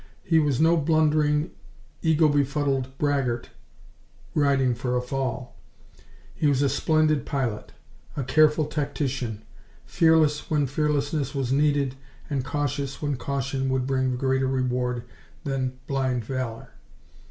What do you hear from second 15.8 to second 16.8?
blind valor.